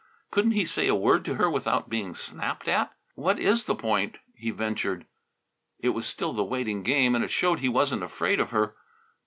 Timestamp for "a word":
0.87-1.23